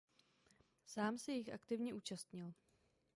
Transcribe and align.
Sám 0.85 1.17
se 1.17 1.31
jich 1.31 1.53
aktivně 1.53 1.93
účastnil. 1.93 2.53